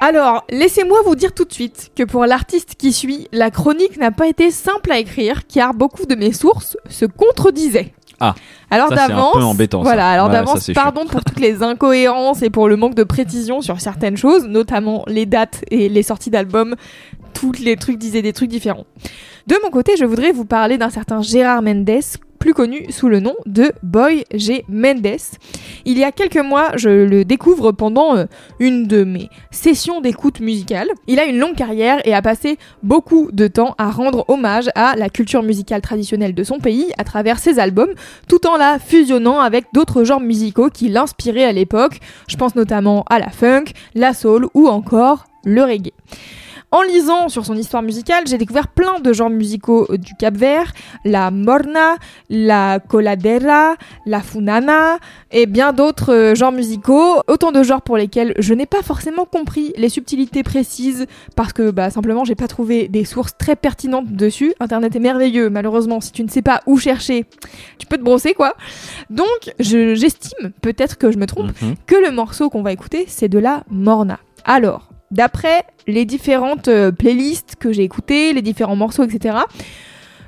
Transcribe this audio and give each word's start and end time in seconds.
Alors, 0.00 0.44
laissez-moi 0.50 0.98
vous 1.06 1.16
dire 1.16 1.32
tout 1.32 1.44
de 1.44 1.52
suite 1.52 1.90
que 1.96 2.02
pour 2.02 2.26
l'artiste 2.26 2.74
qui 2.76 2.92
suit, 2.92 3.28
la 3.32 3.50
chronique 3.50 3.96
n'a 3.98 4.10
pas 4.10 4.28
été 4.28 4.50
simple 4.50 4.92
à 4.92 4.98
écrire 4.98 5.46
car 5.46 5.72
beaucoup 5.74 6.04
de 6.06 6.14
mes 6.14 6.32
sources 6.32 6.76
se 6.88 7.06
contredisaient. 7.06 7.92
Ah, 8.20 8.34
Alors 8.70 8.88
Ça, 8.88 8.96
c'est 8.96 9.02
un 9.02 9.08
d'avance, 9.08 9.32
peu 9.34 9.42
embêtant, 9.42 9.78
ça. 9.80 9.84
voilà, 9.84 10.08
alors 10.10 10.26
Ouais, 10.28 10.32
d'avance, 10.32 10.70
pardon 10.74 11.06
pour 11.06 11.22
toutes 11.24 11.40
les 11.40 11.62
incohérences 11.62 12.42
et 12.42 12.48
pour 12.50 12.68
le 12.68 12.76
manque 12.76 12.94
de 12.94 13.04
précision 13.04 13.60
sur 13.60 13.80
certaines 13.80 14.16
choses, 14.16 14.46
notamment 14.46 15.04
les 15.06 15.26
dates 15.26 15.62
et 15.70 15.88
les 15.88 16.02
sorties 16.02 16.30
d'albums. 16.30 16.76
Tous 17.34 17.52
les 17.60 17.76
trucs 17.76 17.98
disaient 17.98 18.22
des 18.22 18.32
trucs 18.32 18.48
différents. 18.48 18.86
De 19.46 19.56
mon 19.62 19.70
côté, 19.70 19.96
je 19.98 20.06
voudrais 20.06 20.32
vous 20.32 20.46
parler 20.46 20.78
d'un 20.78 20.88
certain 20.88 21.20
Gérard 21.20 21.60
Mendes, 21.60 21.90
plus 22.36 22.54
connu 22.54 22.86
sous 22.90 23.08
le 23.08 23.20
nom 23.20 23.34
de 23.46 23.72
Boy 23.82 24.24
G. 24.32 24.64
Mendes. 24.68 25.06
Il 25.84 25.98
y 25.98 26.04
a 26.04 26.12
quelques 26.12 26.36
mois, 26.36 26.72
je 26.76 26.88
le 26.88 27.24
découvre 27.24 27.72
pendant 27.72 28.16
euh, 28.16 28.26
une 28.60 28.86
de 28.86 29.04
mes 29.04 29.28
sessions 29.50 30.00
d'écoute 30.00 30.40
musicale. 30.40 30.88
Il 31.06 31.18
a 31.18 31.24
une 31.24 31.38
longue 31.38 31.56
carrière 31.56 32.00
et 32.06 32.14
a 32.14 32.22
passé 32.22 32.58
beaucoup 32.82 33.30
de 33.32 33.46
temps 33.46 33.74
à 33.78 33.90
rendre 33.90 34.24
hommage 34.28 34.70
à 34.74 34.94
la 34.96 35.08
culture 35.08 35.42
musicale 35.42 35.80
traditionnelle 35.80 36.34
de 36.34 36.44
son 36.44 36.58
pays 36.58 36.92
à 36.98 37.04
travers 37.04 37.38
ses 37.38 37.58
albums, 37.58 37.94
tout 38.28 38.46
en 38.46 38.56
la 38.56 38.78
fusionnant 38.78 39.40
avec 39.40 39.66
d'autres 39.72 40.04
genres 40.04 40.20
musicaux 40.20 40.70
qui 40.70 40.88
l'inspiraient 40.88 41.44
à 41.44 41.52
l'époque. 41.52 42.00
Je 42.28 42.36
pense 42.36 42.54
notamment 42.54 43.04
à 43.08 43.18
la 43.18 43.30
funk, 43.30 43.64
la 43.94 44.14
soul 44.14 44.48
ou 44.54 44.68
encore 44.68 45.26
le 45.44 45.62
reggae. 45.62 45.92
En 46.72 46.82
lisant 46.82 47.28
sur 47.28 47.46
son 47.46 47.54
histoire 47.56 47.82
musicale, 47.82 48.24
j'ai 48.26 48.38
découvert 48.38 48.66
plein 48.68 48.98
de 48.98 49.12
genres 49.12 49.30
musicaux 49.30 49.86
du 49.96 50.14
Cap 50.14 50.34
Vert, 50.36 50.72
la 51.04 51.30
morna, 51.30 51.94
la 52.28 52.80
coladera, 52.80 53.76
la 54.04 54.20
funana 54.20 54.98
et 55.30 55.46
bien 55.46 55.72
d'autres 55.72 56.12
euh, 56.12 56.34
genres 56.34 56.50
musicaux. 56.52 57.22
Autant 57.28 57.52
de 57.52 57.62
genres 57.62 57.82
pour 57.82 57.96
lesquels 57.96 58.34
je 58.40 58.52
n'ai 58.52 58.66
pas 58.66 58.82
forcément 58.82 59.24
compris 59.24 59.72
les 59.76 59.88
subtilités 59.88 60.42
précises 60.42 61.06
parce 61.36 61.52
que 61.52 61.70
bah, 61.70 61.88
simplement 61.90 62.24
j'ai 62.24 62.34
pas 62.34 62.48
trouvé 62.48 62.88
des 62.88 63.04
sources 63.04 63.36
très 63.38 63.54
pertinentes 63.54 64.12
dessus. 64.12 64.52
Internet 64.58 64.94
est 64.96 65.00
merveilleux, 65.00 65.48
malheureusement 65.48 66.00
si 66.00 66.10
tu 66.10 66.24
ne 66.24 66.28
sais 66.28 66.42
pas 66.42 66.62
où 66.66 66.78
chercher, 66.78 67.26
tu 67.78 67.86
peux 67.86 67.96
te 67.96 68.02
brosser 68.02 68.34
quoi. 68.34 68.54
Donc 69.08 69.26
je- 69.60 69.94
j'estime, 69.94 70.50
peut-être 70.62 70.98
que 70.98 71.12
je 71.12 71.16
me 71.16 71.26
trompe, 71.26 71.52
Mhm. 71.62 71.76
que 71.86 71.94
le 71.94 72.10
morceau 72.10 72.50
qu'on 72.50 72.62
va 72.62 72.72
écouter, 72.72 73.04
c'est 73.08 73.28
de 73.28 73.38
la 73.38 73.62
morna. 73.70 74.18
Alors, 74.44 74.88
d'après 75.10 75.64
les 75.86 76.04
différentes 76.04 76.68
euh, 76.68 76.92
playlists 76.92 77.56
que 77.58 77.72
j'ai 77.72 77.82
écoutées, 77.84 78.32
les 78.32 78.42
différents 78.42 78.76
morceaux, 78.76 79.04
etc., 79.04 79.38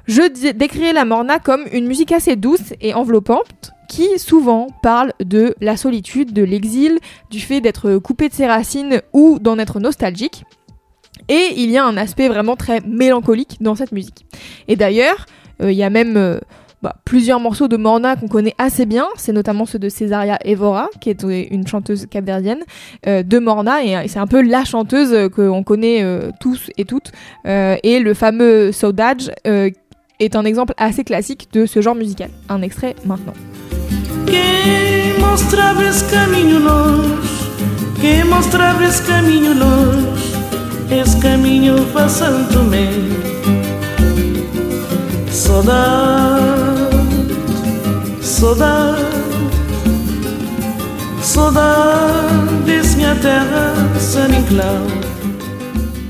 je 0.07 0.23
dé- 0.29 0.53
décrirais 0.53 0.93
la 0.93 1.05
morna 1.05 1.39
comme 1.39 1.63
une 1.73 1.87
musique 1.87 2.13
assez 2.13 2.37
douce 2.37 2.73
et 2.81 2.95
enveloppante 2.95 3.73
qui 3.89 4.19
souvent 4.19 4.69
parle 4.83 5.13
de 5.21 5.55
la 5.61 5.77
solitude, 5.77 6.33
de 6.33 6.43
l'exil, 6.43 6.99
du 7.31 7.41
fait 7.41 7.61
d'être 7.61 7.97
coupé 7.99 8.29
de 8.29 8.35
ses 8.35 8.47
racines 8.47 9.01
ou 9.13 9.39
d'en 9.39 9.59
être 9.59 9.81
nostalgique. 9.81 10.45
Et 11.29 11.55
il 11.57 11.71
y 11.71 11.77
a 11.79 11.85
un 11.85 11.97
aspect 11.97 12.29
vraiment 12.29 12.57
très 12.57 12.81
mélancolique 12.81 13.57
dans 13.61 13.75
cette 13.75 13.93
musique. 13.93 14.27
Et 14.69 14.77
d'ailleurs, 14.77 15.27
euh, 15.63 15.73
il 15.73 15.77
y 15.77 15.83
a 15.83 15.91
même 15.91 16.17
euh, 16.17 16.39
bah, 16.83 16.95
plusieurs 17.05 17.41
morceaux 17.41 17.69
de 17.69 17.77
Morna 17.77 18.17
qu'on 18.17 18.29
connaît 18.29 18.55
assez 18.59 18.87
bien. 18.87 19.07
C'est 19.17 19.33
notamment 19.33 19.67
ceux 19.67 19.79
de 19.79 19.89
Cesaria 19.89 20.39
Evora, 20.45 20.89
qui 21.01 21.11
est 21.11 21.23
une 21.23 21.67
chanteuse 21.67 22.07
capverdienne 22.07 22.61
euh, 23.07 23.23
de 23.23 23.39
Morna. 23.39 23.85
Et, 23.85 23.97
euh, 23.97 24.03
c'est 24.07 24.19
un 24.19 24.27
peu 24.27 24.43
la 24.43 24.65
chanteuse 24.65 25.13
euh, 25.13 25.29
qu'on 25.29 25.63
connaît 25.63 26.05
tous 26.41 26.71
et 26.77 26.85
toutes. 26.85 27.13
Et 27.45 28.01
le 28.01 28.15
fameux 28.15 28.73
Saudade 28.73 29.35
euh, 29.47 29.71
est 30.21 30.37
un 30.37 30.45
exemple 30.45 30.75
assez 30.77 31.05
classique 31.05 31.49
de 31.53 31.67
ce 31.67 31.81
genre 31.81 31.95
musical. 31.95 32.31
Un 32.49 32.63
extrait 32.63 32.95
maintenant. 33.05 33.35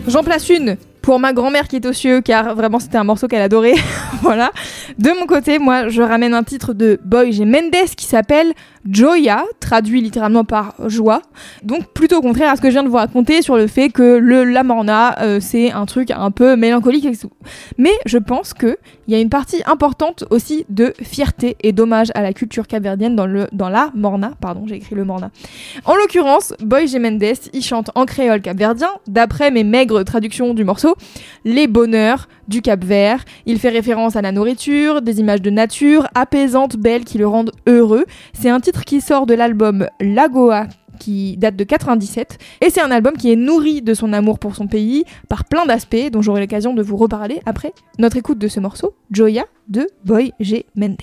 J'en 0.06 0.22
place 0.22 0.50
une 0.50 0.76
pour 1.00 1.18
ma 1.18 1.32
grand-mère 1.32 1.68
qui 1.68 1.76
est 1.76 1.86
aux 1.86 1.94
cieux, 1.94 2.20
car 2.20 2.54
vraiment 2.54 2.80
c'était 2.80 2.98
un 2.98 3.04
morceau 3.04 3.28
qu'elle 3.28 3.40
adorait. 3.40 3.76
voilà. 4.22 4.50
De 4.98 5.08
mon 5.18 5.24
côté, 5.24 5.58
moi, 5.58 5.88
je 5.88 6.02
ramène 6.02 6.34
un 6.34 6.42
titre 6.42 6.74
de 6.74 7.00
Boy 7.02 7.32
G. 7.32 7.46
Mendes 7.46 7.72
qui 7.96 8.04
s'appelle 8.04 8.52
Joya, 8.90 9.44
traduit 9.60 10.00
littéralement 10.00 10.44
par 10.44 10.74
joie. 10.86 11.22
Donc 11.62 11.92
plutôt 11.92 12.20
contraire 12.20 12.50
à 12.50 12.56
ce 12.56 12.60
que 12.60 12.68
je 12.68 12.72
viens 12.72 12.82
de 12.82 12.88
vous 12.88 12.96
raconter 12.96 13.42
sur 13.42 13.56
le 13.56 13.66
fait 13.66 13.90
que 13.90 14.16
le 14.16 14.44
la 14.44 14.62
morna, 14.62 15.18
euh, 15.20 15.40
c'est 15.40 15.72
un 15.72 15.84
truc 15.86 16.10
un 16.10 16.30
peu 16.30 16.56
mélancolique 16.56 17.04
et 17.04 17.16
tout. 17.16 17.30
Mais 17.76 17.92
je 18.06 18.18
pense 18.18 18.54
que 18.54 18.78
il 19.06 19.12
y 19.12 19.16
a 19.16 19.20
une 19.20 19.28
partie 19.28 19.62
importante 19.66 20.24
aussi 20.30 20.64
de 20.68 20.94
fierté 21.02 21.56
et 21.62 21.72
d'hommage 21.72 22.08
à 22.14 22.22
la 22.22 22.32
culture 22.32 22.66
capverdienne 22.66 23.16
dans 23.16 23.26
le 23.26 23.48
dans 23.52 23.68
la 23.68 23.90
morna. 23.94 24.32
Pardon, 24.40 24.64
j'ai 24.66 24.76
écrit 24.76 24.94
le 24.94 25.04
morna. 25.04 25.30
En 25.84 25.94
l'occurrence, 25.94 26.54
Boy 26.60 26.86
G. 26.86 26.98
Mendes, 26.98 27.22
il 27.52 27.62
chante 27.62 27.90
en 27.94 28.06
créole 28.06 28.40
capverdien, 28.40 28.90
d'après 29.06 29.50
mes 29.50 29.64
maigres 29.64 30.04
traductions 30.04 30.54
du 30.54 30.64
morceau, 30.64 30.94
les 31.44 31.66
bonheurs 31.66 32.28
du 32.48 32.62
Cap 32.62 32.84
Vert. 32.84 33.24
Il 33.46 33.58
fait 33.58 33.68
référence 33.68 34.16
à 34.16 34.22
la 34.22 34.32
nourriture, 34.32 35.02
des 35.02 35.20
images 35.20 35.42
de 35.42 35.50
nature, 35.50 36.08
apaisantes, 36.14 36.76
belles, 36.76 37.04
qui 37.04 37.18
le 37.18 37.28
rendent 37.28 37.52
heureux. 37.66 38.06
C'est 38.32 38.50
un 38.50 38.60
titre 38.60 38.84
qui 38.84 39.00
sort 39.00 39.26
de 39.26 39.34
l'album 39.34 39.86
Lagoa 40.00 40.66
qui 40.98 41.36
date 41.36 41.54
de 41.54 41.64
97 41.64 42.38
et 42.60 42.70
c'est 42.70 42.80
un 42.80 42.90
album 42.90 43.16
qui 43.16 43.30
est 43.30 43.36
nourri 43.36 43.82
de 43.82 43.94
son 43.94 44.12
amour 44.12 44.40
pour 44.40 44.56
son 44.56 44.66
pays 44.66 45.04
par 45.28 45.44
plein 45.44 45.64
d'aspects 45.64 46.10
dont 46.12 46.22
j'aurai 46.22 46.40
l'occasion 46.40 46.74
de 46.74 46.82
vous 46.82 46.96
reparler 46.96 47.40
après 47.46 47.72
notre 47.98 48.16
écoute 48.16 48.38
de 48.38 48.48
ce 48.48 48.58
morceau 48.58 48.96
Joya 49.12 49.44
de 49.68 49.86
Boy 50.04 50.32
G 50.40 50.66
Mendes. 50.74 50.96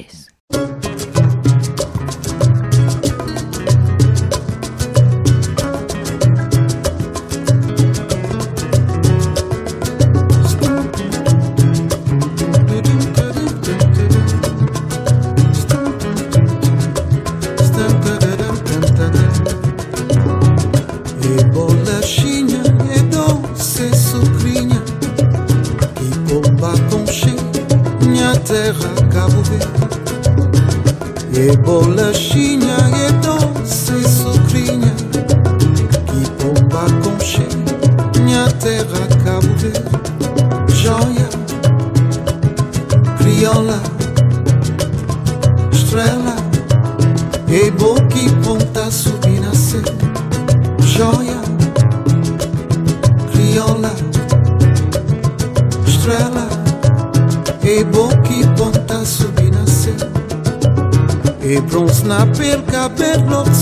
Verde 31.63 32.24
No. 63.23 63.54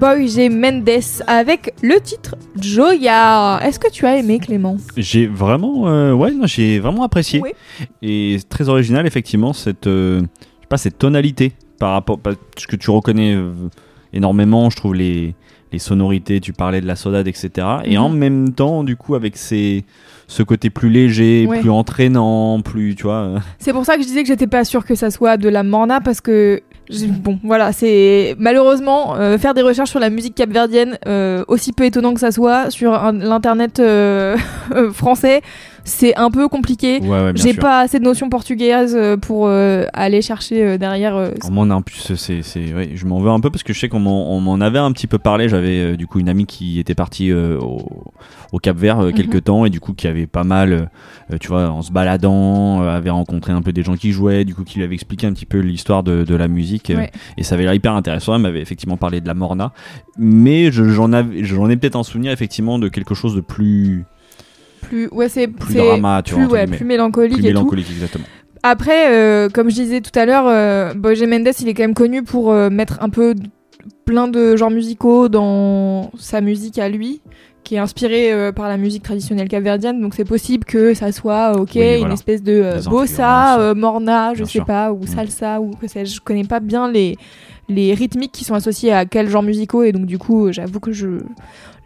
C'était 0.00 0.14
Boy 0.16 0.28
G. 0.28 0.48
Mendes 0.48 0.88
avec 1.26 1.74
le 1.82 2.00
titre 2.00 2.36
Joya. 2.60 3.60
Est-ce 3.62 3.78
que 3.78 3.90
tu 3.90 4.06
as 4.06 4.16
aimé 4.16 4.38
Clément? 4.38 4.76
J'ai 4.96 5.26
vraiment, 5.26 5.88
euh, 5.88 6.12
ouais, 6.12 6.32
j'ai 6.44 6.78
vraiment 6.78 7.02
apprécié. 7.04 7.40
Oui. 7.40 7.50
Et 8.02 8.38
très 8.48 8.68
original, 8.68 9.06
effectivement, 9.06 9.52
cette, 9.52 9.86
euh, 9.86 10.20
je 10.20 10.24
sais 10.62 10.66
pas, 10.68 10.76
cette 10.78 10.98
tonalité 10.98 11.52
par 11.78 11.92
rapport, 11.92 12.18
parce 12.18 12.36
que 12.68 12.76
tu 12.76 12.90
reconnais 12.90 13.34
euh, 13.34 13.52
énormément, 14.12 14.70
je 14.70 14.76
trouve 14.76 14.94
les, 14.94 15.34
les 15.72 15.78
sonorités. 15.78 16.40
Tu 16.40 16.52
parlais 16.52 16.80
de 16.80 16.86
la 16.86 16.96
sodade, 16.96 17.28
etc. 17.28 17.50
Et 17.84 17.96
Mhm. 17.96 18.02
en 18.02 18.08
même 18.08 18.52
temps, 18.54 18.84
du 18.84 18.96
coup, 18.96 19.14
avec 19.14 19.36
ces, 19.36 19.84
ce 20.28 20.42
côté 20.42 20.70
plus 20.70 20.88
léger, 20.90 21.46
Ouais. 21.46 21.60
plus 21.60 21.70
entraînant, 21.70 22.60
plus, 22.62 22.94
tu 22.94 23.02
vois. 23.04 23.34
C'est 23.58 23.72
pour 23.72 23.84
ça 23.84 23.96
que 23.96 24.02
je 24.02 24.06
disais 24.06 24.22
que 24.22 24.28
j'étais 24.28 24.46
pas 24.46 24.64
sûre 24.64 24.84
que 24.84 24.94
ça 24.94 25.10
soit 25.10 25.36
de 25.36 25.48
la 25.48 25.62
morna 25.62 26.00
parce 26.00 26.20
que 26.20 26.60
bon 27.22 27.38
voilà 27.44 27.72
c'est 27.72 28.34
malheureusement 28.38 29.16
euh, 29.16 29.38
faire 29.38 29.54
des 29.54 29.62
recherches 29.62 29.90
sur 29.90 30.00
la 30.00 30.10
musique 30.10 30.34
capverdienne 30.34 30.98
euh, 31.06 31.44
aussi 31.48 31.72
peu 31.72 31.84
étonnant 31.84 32.14
que 32.14 32.20
ça 32.20 32.32
soit 32.32 32.70
sur 32.70 32.92
l'internet 33.12 33.78
euh, 33.80 34.36
euh, 34.74 34.92
français 34.92 35.42
c'est 35.84 36.16
un 36.16 36.30
peu 36.30 36.48
compliqué. 36.48 36.98
Ouais, 37.00 37.08
ouais, 37.08 37.32
J'ai 37.34 37.54
pas 37.54 37.80
assez 37.80 37.98
de 37.98 38.04
notions 38.04 38.28
portugaises 38.28 38.94
euh, 38.96 39.16
pour 39.16 39.46
euh, 39.48 39.84
aller 39.92 40.22
chercher 40.22 40.62
euh, 40.64 40.78
derrière. 40.78 41.30
moi, 41.50 41.66
en 41.70 41.82
plus, 41.82 42.14
c'est, 42.14 42.40
ouais, 42.74 42.90
je 42.94 43.06
m'en 43.06 43.20
veux 43.20 43.30
un 43.30 43.40
peu 43.40 43.50
parce 43.50 43.62
que 43.62 43.72
je 43.72 43.78
sais 43.80 43.88
qu'on 43.88 44.00
m'en, 44.00 44.54
avait 44.60 44.78
un 44.78 44.92
petit 44.92 45.06
peu 45.06 45.18
parlé. 45.18 45.48
J'avais 45.48 45.96
du 45.96 46.06
coup 46.06 46.18
une 46.20 46.28
amie 46.28 46.46
qui 46.46 46.78
était 46.78 46.94
partie 46.94 47.32
au, 47.32 47.78
au 48.52 48.58
Cap 48.58 48.76
Vert 48.76 49.00
euh, 49.00 49.10
quelques 49.12 49.34
Mhm. 49.36 49.40
temps 49.40 49.64
et 49.64 49.70
du 49.70 49.80
coup 49.80 49.92
qui 49.94 50.06
avait 50.06 50.26
pas 50.26 50.44
mal, 50.44 50.90
tu 51.40 51.48
vois, 51.48 51.68
en 51.70 51.82
se 51.82 51.92
baladant, 51.92 52.82
avait 52.82 53.10
rencontré 53.10 53.52
un 53.52 53.62
peu 53.62 53.72
des 53.72 53.82
gens 53.82 53.94
qui 53.96 54.12
jouaient, 54.12 54.44
du 54.44 54.54
coup 54.54 54.64
qui 54.64 54.78
lui 54.78 54.84
avait 54.84 54.94
expliqué 54.94 55.26
un 55.26 55.32
petit 55.32 55.46
peu 55.46 55.58
l'histoire 55.58 56.02
de, 56.02 56.24
de 56.24 56.34
la 56.34 56.48
musique 56.48 56.92
et 57.36 57.42
ça 57.42 57.54
avait 57.54 57.64
l'air 57.64 57.74
hyper 57.74 57.94
intéressant. 57.94 58.34
Elle 58.34 58.42
m'avait 58.42 58.60
effectivement 58.60 58.96
parlé 58.96 59.20
de 59.20 59.26
la 59.26 59.34
Morna, 59.34 59.72
mais 60.18 60.70
je- 60.72 60.88
j'en, 60.88 61.10
j'en 61.42 61.68
ai 61.70 61.76
peut-être 61.76 61.96
un 61.96 62.02
souvenir 62.02 62.32
effectivement 62.32 62.78
de 62.78 62.88
quelque 62.88 63.14
chose 63.14 63.34
de 63.34 63.40
plus, 63.40 64.04
plus 64.90 65.08
ouais 65.12 65.28
c'est 65.28 65.46
plus 65.48 65.74
drama, 65.74 66.22
tu 66.24 66.34
plus, 66.34 66.44
vois, 66.44 66.52
ouais, 66.54 66.60
guillemets. 66.64 66.76
plus 66.76 66.86
mélancolique 66.86 67.32
plus 67.38 67.46
et 67.46 67.52
tout. 67.52 67.58
mélancolique 67.58 67.90
exactement. 67.90 68.24
Après, 68.62 69.10
euh, 69.10 69.48
comme 69.48 69.70
je 69.70 69.74
disais 69.76 70.00
tout 70.02 70.16
à 70.18 70.26
l'heure, 70.26 70.44
euh, 70.46 70.92
Boy 70.94 71.26
Mendes, 71.26 71.48
il 71.60 71.68
est 71.68 71.74
quand 71.74 71.82
même 71.82 71.94
connu 71.94 72.22
pour 72.22 72.52
euh, 72.52 72.68
mettre 72.68 72.98
un 73.02 73.08
peu 73.08 73.34
plein 74.04 74.28
de 74.28 74.54
genres 74.56 74.70
musicaux 74.70 75.30
dans 75.30 76.10
sa 76.18 76.42
musique 76.42 76.78
à 76.78 76.90
lui, 76.90 77.22
qui 77.64 77.76
est 77.76 77.78
inspirée 77.78 78.30
euh, 78.34 78.52
par 78.52 78.68
la 78.68 78.76
musique 78.76 79.02
traditionnelle 79.02 79.48
capverdienne. 79.48 80.02
Donc 80.02 80.12
c'est 80.14 80.26
possible 80.26 80.64
que 80.66 80.92
ça 80.92 81.10
soit, 81.10 81.52
ok, 81.58 81.70
Oui, 81.76 82.00
une 82.02 82.12
espèce 82.12 82.42
de 82.42 82.86
bossa, 82.90 83.72
morna, 83.74 84.32
je 84.34 84.38
Bien 84.40 84.44
sais 84.44 84.50
sûr. 84.52 84.66
pas, 84.66 84.92
ou 84.92 85.04
Mm. 85.04 85.06
salsa, 85.06 85.60
ou 85.62 85.70
que 85.70 85.88
sais-je. 85.88 86.16
Je 86.16 86.20
connais 86.20 86.44
pas 86.44 86.60
bien 86.60 86.90
les 86.90 87.16
les 87.70 87.94
rythmiques 87.94 88.32
qui 88.32 88.42
sont 88.44 88.54
associés 88.54 88.92
à 88.92 89.04
quel 89.06 89.28
genre 89.30 89.44
musicaux 89.44 89.84
et 89.84 89.92
donc 89.92 90.04
du 90.04 90.18
coup 90.18 90.50
j'avoue 90.50 90.80
que 90.80 90.90
je 90.90 91.06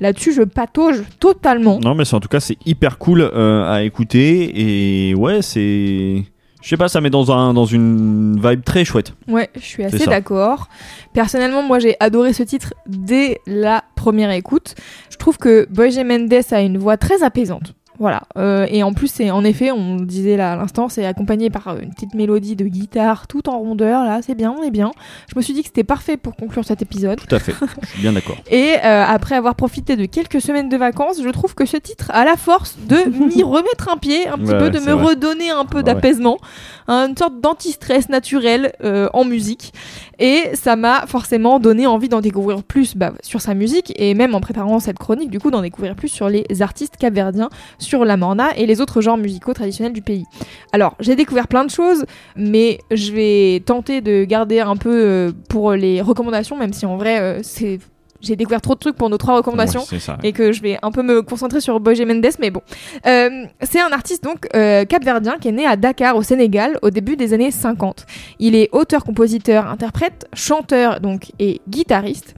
là-dessus 0.00 0.32
je 0.32 0.42
patauge 0.42 1.02
totalement 1.20 1.78
Non, 1.80 1.94
mais 1.94 2.12
en 2.12 2.20
tout 2.20 2.28
cas, 2.28 2.40
c'est 2.40 2.58
hyper 2.66 2.98
cool 2.98 3.20
euh, 3.22 3.70
à 3.70 3.82
écouter. 3.82 5.08
Et 5.08 5.14
ouais, 5.14 5.42
c'est. 5.42 6.24
Je 6.62 6.68
sais 6.70 6.78
pas, 6.78 6.88
ça 6.88 7.02
met 7.02 7.10
dans, 7.10 7.30
un, 7.30 7.52
dans 7.52 7.66
une 7.66 8.40
vibe 8.42 8.64
très 8.64 8.86
chouette. 8.86 9.12
Ouais, 9.28 9.50
je 9.54 9.60
suis 9.60 9.84
assez 9.84 10.06
d'accord. 10.06 10.68
Personnellement, 11.12 11.62
moi 11.62 11.78
j'ai 11.78 11.94
adoré 12.00 12.32
ce 12.32 12.42
titre 12.42 12.72
dès 12.86 13.40
la 13.46 13.84
première 13.96 14.30
écoute. 14.30 14.74
Je 15.10 15.18
trouve 15.18 15.36
que 15.36 15.66
Boy 15.70 15.90
G. 15.90 16.04
Mendes 16.04 16.32
a 16.50 16.60
une 16.62 16.78
voix 16.78 16.96
très 16.96 17.22
apaisante. 17.22 17.74
Voilà. 17.98 18.22
Euh, 18.36 18.66
et 18.70 18.82
en 18.82 18.92
plus, 18.92 19.08
c'est 19.08 19.30
en 19.30 19.44
effet, 19.44 19.70
on 19.70 19.96
le 19.98 20.04
disait 20.06 20.36
là 20.36 20.52
à 20.52 20.56
l'instant, 20.56 20.88
c'est 20.88 21.06
accompagné 21.06 21.48
par 21.50 21.68
euh, 21.68 21.78
une 21.80 21.90
petite 21.94 22.14
mélodie 22.14 22.56
de 22.56 22.64
guitare 22.66 23.26
tout 23.28 23.48
en 23.48 23.58
rondeur. 23.58 24.04
Là, 24.04 24.20
c'est 24.20 24.34
bien, 24.34 24.54
on 24.58 24.62
est 24.64 24.70
bien. 24.72 24.90
Je 25.32 25.36
me 25.36 25.42
suis 25.42 25.54
dit 25.54 25.60
que 25.62 25.68
c'était 25.68 25.84
parfait 25.84 26.16
pour 26.16 26.34
conclure 26.34 26.64
cet 26.64 26.82
épisode. 26.82 27.20
Tout 27.26 27.34
à 27.34 27.38
fait. 27.38 27.54
Je 27.82 27.88
suis 27.88 28.00
bien 28.00 28.12
d'accord. 28.12 28.36
Et 28.50 28.74
euh, 28.84 29.04
après 29.06 29.36
avoir 29.36 29.54
profité 29.54 29.96
de 29.96 30.06
quelques 30.06 30.40
semaines 30.40 30.68
de 30.68 30.76
vacances, 30.76 31.22
je 31.22 31.28
trouve 31.28 31.54
que 31.54 31.66
ce 31.66 31.76
titre 31.76 32.10
a 32.12 32.24
la 32.24 32.36
force 32.36 32.76
de 32.88 32.96
m'y 33.34 33.42
remettre 33.42 33.88
un 33.92 33.96
pied, 33.96 34.26
un 34.26 34.38
petit 34.38 34.52
Ouais, 34.52 34.58
peu, 34.58 34.70
de 34.70 34.78
me 34.80 34.92
vrai. 34.92 35.04
redonner 35.10 35.50
un 35.50 35.64
peu 35.64 35.78
ouais. 35.78 35.82
d'apaisement, 35.84 36.38
hein, 36.88 37.06
une 37.08 37.16
sorte 37.16 37.40
d'anti-stress 37.40 38.08
naturel 38.08 38.72
euh, 38.82 39.08
en 39.12 39.24
musique. 39.24 39.72
Et 40.18 40.50
ça 40.54 40.76
m'a 40.76 41.06
forcément 41.06 41.58
donné 41.58 41.86
envie 41.86 42.08
d'en 42.08 42.20
découvrir 42.20 42.62
plus 42.62 42.96
bah, 42.96 43.12
sur 43.22 43.40
sa 43.40 43.54
musique 43.54 43.92
et 43.96 44.14
même 44.14 44.34
en 44.34 44.40
préparant 44.40 44.78
cette 44.78 44.98
chronique, 44.98 45.30
du 45.30 45.40
coup, 45.40 45.50
d'en 45.50 45.62
découvrir 45.62 45.94
plus 45.96 46.08
sur 46.08 46.28
les 46.28 46.44
artistes 46.60 46.96
capverdiens, 46.96 47.48
sur 47.84 48.04
la 48.04 48.16
morna 48.16 48.56
et 48.56 48.66
les 48.66 48.80
autres 48.80 49.00
genres 49.00 49.16
musicaux 49.16 49.52
traditionnels 49.54 49.92
du 49.92 50.02
pays. 50.02 50.24
Alors, 50.72 50.96
j'ai 51.00 51.14
découvert 51.16 51.46
plein 51.48 51.64
de 51.64 51.70
choses, 51.70 52.04
mais 52.36 52.78
je 52.90 53.12
vais 53.12 53.62
tenter 53.64 54.00
de 54.00 54.24
garder 54.24 54.60
un 54.60 54.76
peu 54.76 54.90
euh, 54.92 55.32
pour 55.48 55.72
les 55.72 56.00
recommandations, 56.00 56.56
même 56.56 56.72
si 56.72 56.86
en 56.86 56.96
vrai, 56.96 57.20
euh, 57.20 57.40
c'est 57.42 57.78
j'ai 58.20 58.36
découvert 58.36 58.62
trop 58.62 58.72
de 58.74 58.78
trucs 58.78 58.96
pour 58.96 59.10
nos 59.10 59.18
trois 59.18 59.36
recommandations 59.36 59.80
Ouais, 59.80 59.86
c'est 59.86 59.98
ça. 59.98 60.12
ouais. 60.14 60.28
et 60.30 60.32
que 60.32 60.50
je 60.50 60.62
vais 60.62 60.78
un 60.80 60.90
peu 60.90 61.02
me 61.02 61.20
concentrer 61.20 61.60
sur 61.60 61.78
Boy 61.78 61.94
G. 61.94 62.06
Mendes, 62.06 62.24
mais 62.40 62.50
bon. 62.50 62.62
Euh, 63.06 63.44
c'est 63.60 63.80
un 63.82 63.92
artiste 63.92 64.24
donc 64.24 64.46
euh, 64.56 64.86
capverdien 64.86 65.36
qui 65.38 65.48
est 65.48 65.52
né 65.52 65.66
à 65.66 65.76
Dakar 65.76 66.16
au 66.16 66.22
Sénégal 66.22 66.78
au 66.80 66.88
début 66.88 67.16
des 67.16 67.34
années 67.34 67.50
50. 67.50 68.06
Il 68.38 68.54
est 68.56 68.70
auteur, 68.72 69.04
compositeur, 69.04 69.66
interprète, 69.66 70.26
chanteur 70.32 71.00
donc 71.00 71.32
et 71.38 71.60
guitariste. 71.68 72.34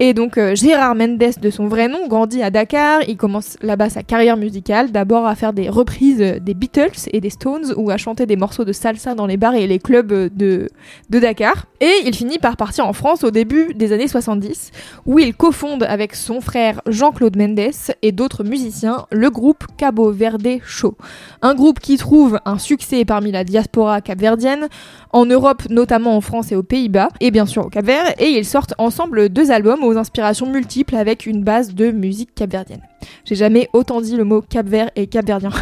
Et 0.00 0.12
donc 0.12 0.38
euh, 0.38 0.56
Gérard 0.56 0.96
Mendes 0.96 1.18
de 1.40 1.50
son 1.50 1.68
vrai 1.68 1.86
nom 1.86 2.08
grandit 2.08 2.42
à 2.42 2.50
Dakar, 2.50 3.02
il 3.06 3.16
commence 3.16 3.56
là-bas 3.62 3.90
sa 3.90 4.02
carrière 4.02 4.36
musicale, 4.36 4.90
d'abord 4.90 5.24
à 5.24 5.36
faire 5.36 5.52
des 5.52 5.68
reprises 5.68 6.20
euh, 6.20 6.40
des 6.40 6.54
Beatles 6.54 7.08
et 7.12 7.20
des 7.20 7.30
Stones 7.30 7.72
ou 7.76 7.90
à 7.90 7.96
chanter 7.96 8.26
des 8.26 8.34
morceaux 8.34 8.64
de 8.64 8.72
salsa 8.72 9.14
dans 9.14 9.26
les 9.26 9.36
bars 9.36 9.54
et 9.54 9.68
les 9.68 9.78
clubs 9.78 10.10
euh, 10.10 10.28
de, 10.34 10.68
de 11.10 11.18
Dakar. 11.20 11.66
Et 11.80 11.92
il 12.06 12.14
finit 12.14 12.40
par 12.40 12.56
partir 12.56 12.88
en 12.88 12.92
France 12.92 13.22
au 13.22 13.30
début 13.30 13.72
des 13.74 13.92
années 13.92 14.08
70 14.08 14.72
où 15.06 15.20
il 15.20 15.32
cofonde 15.32 15.84
avec 15.84 16.16
son 16.16 16.40
frère 16.40 16.80
Jean-Claude 16.88 17.36
Mendes 17.36 17.70
et 18.02 18.10
d'autres 18.10 18.42
musiciens 18.42 19.06
le 19.12 19.30
groupe 19.30 19.64
Cabo 19.76 20.10
Verde 20.10 20.58
Show. 20.64 20.96
Un 21.40 21.54
groupe 21.54 21.78
qui 21.78 21.98
trouve 21.98 22.40
un 22.44 22.58
succès 22.58 23.04
parmi 23.04 23.30
la 23.30 23.44
diaspora 23.44 24.00
capverdienne, 24.00 24.68
en 25.12 25.26
Europe, 25.26 25.62
notamment 25.70 26.16
en 26.16 26.20
France 26.20 26.50
et 26.50 26.56
aux 26.56 26.64
Pays-Bas, 26.64 27.10
et 27.20 27.30
bien 27.30 27.46
sûr 27.46 27.66
au 27.66 27.68
Cap-Vert, 27.68 28.14
et 28.18 28.30
ils 28.30 28.44
sortent 28.44 28.74
ensemble 28.78 29.28
deux 29.28 29.52
albums 29.52 29.83
aux 29.84 29.96
inspirations 29.96 30.50
multiples 30.50 30.96
avec 30.96 31.26
une 31.26 31.42
base 31.42 31.74
de 31.74 31.90
musique 31.90 32.34
capverdienne. 32.34 32.82
J'ai 33.24 33.34
jamais 33.34 33.68
autant 33.72 34.00
dit 34.00 34.16
le 34.16 34.24
mot 34.24 34.42
Cap-Vert 34.42 34.90
et 34.96 35.06
capverdien. 35.06 35.50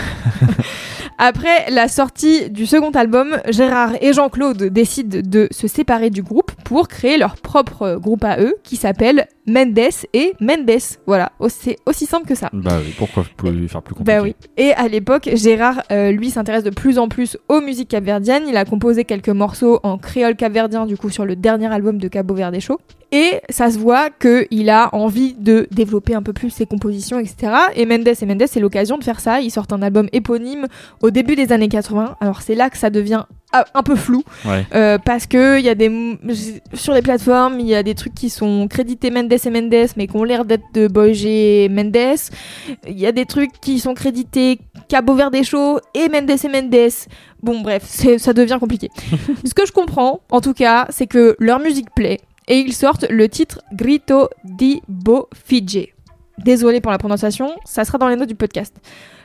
Après 1.19 1.71
la 1.71 1.87
sortie 1.87 2.50
du 2.50 2.67
second 2.67 2.91
album, 2.91 3.37
Gérard 3.49 3.93
et 4.00 4.12
Jean-Claude 4.12 4.64
décident 4.64 5.21
de 5.23 5.47
se 5.52 5.69
séparer 5.69 6.11
du 6.11 6.21
groupe 6.23 6.50
pour 6.64 6.88
créer 6.88 7.17
leur 7.17 7.37
propre 7.37 7.97
groupe 7.97 8.25
à 8.25 8.41
eux 8.41 8.57
qui 8.64 8.75
s'appelle 8.75 9.29
Mendes 9.47 9.79
et 10.14 10.33
Mendes. 10.41 10.81
Voilà, 11.07 11.31
c'est 11.49 11.76
aussi 11.87 12.07
simple 12.07 12.26
que 12.26 12.35
ça. 12.35 12.50
Bah 12.52 12.79
oui, 12.85 12.93
pourquoi 12.99 13.25
plus 13.37 13.69
faire 13.69 13.83
plus 13.83 13.95
compliqué 13.95 14.17
Bah 14.17 14.23
oui. 14.23 14.35
Et 14.57 14.73
à 14.73 14.88
l'époque, 14.88 15.31
Gérard, 15.35 15.83
euh, 15.93 16.11
lui, 16.11 16.31
s'intéresse 16.31 16.64
de 16.64 16.71
plus 16.71 16.99
en 16.99 17.07
plus 17.07 17.37
aux 17.49 17.61
musiques 17.61 17.91
capverdiennes. 17.91 18.45
Il 18.49 18.57
a 18.57 18.64
composé 18.64 19.05
quelques 19.05 19.29
morceaux 19.29 19.79
en 19.85 19.99
créole 19.99 20.35
capverdien, 20.35 20.87
du 20.87 20.97
coup, 20.97 21.11
sur 21.11 21.25
le 21.25 21.37
dernier 21.37 21.73
album 21.73 21.99
de 21.99 22.09
Cabo 22.09 22.35
Verde 22.35 22.59
Show. 22.59 22.81
Et 23.12 23.40
ça 23.50 23.71
se 23.71 23.78
voit 23.78 24.09
qu'il 24.09 24.71
a 24.71 24.88
envie 24.95 25.35
de 25.35 25.69
développer 25.71 26.14
un 26.14 26.23
peu 26.23 26.33
plus 26.33 26.49
ses 26.49 26.64
compositions, 26.64 27.19
etc. 27.19 27.52
Et 27.76 27.85
Mendes 27.85 28.09
et 28.09 28.26
Mendes, 28.26 28.45
c'est 28.47 28.61
l'occasion 28.61 28.97
de 28.97 29.04
faire 29.04 29.21
ça. 29.21 29.42
Ils 29.42 29.50
sortent 29.50 29.75
un 29.75 29.83
album 29.83 30.09
éponyme 30.12 30.66
au 31.02 31.11
début 31.11 31.37
des 31.37 31.52
années 31.52 31.69
80. 31.69 32.16
Alors 32.21 32.40
c'est 32.40 32.54
là 32.54 32.71
que 32.71 32.78
ça 32.78 32.88
devient 32.88 33.25
un 33.75 33.83
peu 33.83 33.97
flou. 33.97 34.23
Ouais. 34.45 34.66
Euh, 34.75 34.99
parce 34.99 35.26
que 35.26 35.59
il 35.59 35.64
y 35.64 35.69
a 35.69 35.75
des 35.75 35.90
sur 36.73 36.95
les 36.95 37.02
plateformes 37.02 37.61
il 37.61 37.66
y 37.66 37.75
a 37.75 37.83
des 37.83 37.95
trucs 37.95 38.14
qui 38.14 38.31
sont 38.31 38.66
crédités 38.69 39.11
Mendes 39.11 39.33
et 39.33 39.50
Mendes 39.50 39.90
mais 39.97 40.07
qui 40.07 40.16
ont 40.16 40.25
l'air 40.25 40.45
d'être 40.45 40.64
de 40.73 40.88
Boy 40.88 41.12
G 41.14 41.69
Mendes 41.71 42.31
il 42.88 42.99
y 42.99 43.07
a 43.07 43.12
des 43.12 43.26
trucs 43.26 43.52
qui 43.61 43.78
sont 43.78 43.95
crédités 43.95 44.59
Cabo 44.88 45.14
Verde 45.14 45.37
Show 45.42 45.81
et 45.95 46.09
Mendes 46.09 46.31
et 46.31 46.49
Mendes 46.49 46.92
bon 47.42 47.61
bref 47.61 47.85
ça 48.19 48.33
devient 48.33 48.57
compliqué 48.59 48.88
ce 49.45 49.52
que 49.52 49.66
je 49.66 49.73
comprends 49.73 50.21
en 50.31 50.40
tout 50.40 50.54
cas 50.54 50.87
c'est 50.90 51.07
que 51.07 51.37
leur 51.38 51.61
musique 51.61 51.90
plaît 51.95 52.21
et 52.49 52.58
ils 52.58 52.72
sortent 52.72 53.06
le 53.08 53.28
titre 53.28 53.61
Grito 53.72 54.28
di 54.44 54.82
Bo 54.88 55.28
Fige 55.34 55.88
désolé 56.38 56.80
pour 56.80 56.90
la 56.90 56.99
prononciation 56.99 57.52
ça 57.64 57.84
sera 57.84 57.99
dans 57.99 58.08
les 58.08 58.16
notes 58.16 58.28
du 58.28 58.34
podcast 58.34 58.75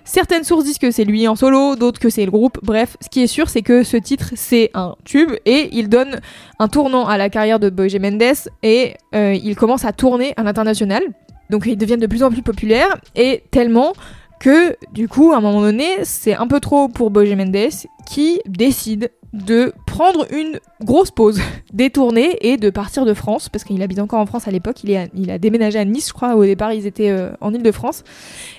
Certaines 0.07 0.45
sources 0.45 0.63
disent 0.63 0.77
que 0.77 0.89
c'est 0.89 1.03
lui 1.03 1.27
en 1.27 1.36
solo, 1.36 1.75
d'autres 1.75 2.00
que 2.00 2.09
c'est 2.09 2.24
le 2.24 2.31
groupe. 2.31 2.59
Bref, 2.63 2.95
ce 3.01 3.09
qui 3.09 3.21
est 3.21 3.27
sûr, 3.27 3.50
c'est 3.50 3.62
que 3.62 3.83
ce 3.83 3.97
titre, 3.97 4.31
c'est 4.36 4.71
un 4.74 4.95
tube 5.03 5.31
et 5.45 5.67
il 5.74 5.89
donne 5.89 6.21
un 6.59 6.69
tournant 6.69 7.05
à 7.05 7.17
la 7.17 7.29
carrière 7.29 7.59
de 7.59 7.69
Boy. 7.69 8.00
Mendes 8.00 8.24
et 8.63 8.93
euh, 9.13 9.33
il 9.33 9.57
commence 9.57 9.83
à 9.83 9.91
tourner 9.91 10.33
à 10.38 10.43
l'international. 10.43 11.03
Donc 11.50 11.65
ils 11.65 11.77
deviennent 11.77 12.00
de 12.00 12.07
plus 12.07 12.24
en 12.24 12.29
plus 12.31 12.41
populaires 12.41 12.97
et 13.17 13.43
tellement 13.51 13.91
que 14.39 14.77
du 14.93 15.09
coup, 15.09 15.33
à 15.33 15.38
un 15.38 15.41
moment 15.41 15.59
donné, 15.59 15.89
c'est 16.03 16.36
un 16.36 16.47
peu 16.47 16.62
trop 16.62 16.88
pour 16.88 17.12
Boy. 17.12 17.36
Mendes 17.36 17.67
qui 18.05 18.39
décide 18.45 19.12
de 19.34 19.74
prendre 19.86 20.25
une 20.31 20.60
grosse 20.84 21.12
pause, 21.12 21.39
des 21.74 21.89
tournées 21.89 22.38
et 22.41 22.57
de 22.57 22.69
partir 22.69 23.05
de 23.05 23.13
France 23.13 23.50
parce 23.50 23.63
qu'il 23.63 23.81
habite 23.84 24.00
encore 24.00 24.19
en 24.19 24.25
France 24.25 24.48
à 24.48 24.51
l'époque. 24.51 24.84
Il, 24.84 24.91
est 24.91 25.10
il 25.15 25.29
a 25.31 25.38
déménagé 25.38 25.77
à 25.79 25.86
Nice, 25.86 26.07
je 26.10 26.13
crois. 26.13 26.36
Au 26.36 26.43
départ, 26.46 26.74
ils 26.74 26.86
étaient 26.88 27.10
euh, 27.10 27.29
en 27.41 27.53
Île-de-France. 27.53 28.03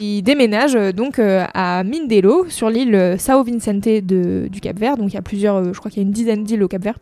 Il 0.00 0.22
déménage 0.22 0.76
euh, 0.76 0.92
donc 0.92 1.18
euh, 1.18 1.44
à 1.54 1.82
Mindelo, 1.84 2.46
sur 2.48 2.70
l'île 2.70 3.16
Sao 3.18 3.42
Vicente 3.44 3.88
de- 3.88 4.48
du 4.50 4.60
Cap-Vert. 4.60 4.96
Donc 4.96 5.10
il 5.10 5.14
y 5.14 5.18
a 5.18 5.22
plusieurs, 5.22 5.72
je 5.72 5.78
crois 5.78 5.90
qu'il 5.90 6.02
y 6.02 6.04
a 6.04 6.06
une 6.06 6.12
dizaine 6.12 6.44
d'îles 6.44 6.62
au 6.62 6.68
Cap-Vert. 6.68 6.98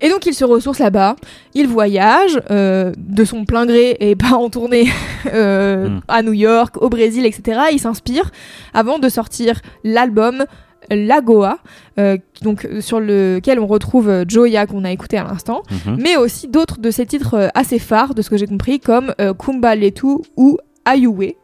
Et 0.00 0.10
donc 0.10 0.26
il 0.26 0.34
se 0.34 0.44
ressource 0.44 0.78
là-bas, 0.78 1.16
il 1.54 1.66
voyage 1.66 2.40
euh, 2.52 2.92
de 2.96 3.24
son 3.24 3.44
plein 3.44 3.66
gré 3.66 3.96
et 3.98 4.14
pas 4.14 4.34
en 4.36 4.48
tournée 4.48 4.86
euh, 5.34 5.88
Mm. 5.88 6.00
à 6.06 6.22
New 6.22 6.32
York, 6.34 6.76
au 6.80 6.88
Brésil, 6.88 7.26
etc. 7.26 7.60
Il 7.72 7.80
s'inspire 7.80 8.30
avant 8.74 8.98
de 9.00 9.08
sortir 9.08 9.60
l'album 9.82 10.44
Lagoa, 10.90 11.58
euh, 11.98 12.16
donc 12.42 12.64
euh, 12.64 12.80
sur 12.80 13.00
lequel 13.00 13.58
on 13.60 13.66
retrouve 13.66 14.08
euh, 14.08 14.24
Joya 14.26 14.66
qu'on 14.66 14.84
a 14.84 14.90
écouté 14.92 15.16
à 15.18 15.24
l'instant, 15.24 15.62
Mhm. 15.86 15.96
mais 16.00 16.16
aussi 16.16 16.48
d'autres 16.48 16.78
de 16.78 16.90
ses 16.90 17.06
titres 17.06 17.50
assez 17.54 17.78
phares, 17.78 18.14
de 18.14 18.22
ce 18.22 18.30
que 18.30 18.36
j'ai 18.36 18.46
compris, 18.46 18.80
comme 18.80 19.14
Kumba 19.38 19.74
Letu 19.74 20.06
ou 20.36 20.58
Ayuwe. 20.84 21.34